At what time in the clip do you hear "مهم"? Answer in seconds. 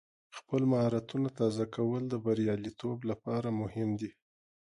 3.61-3.89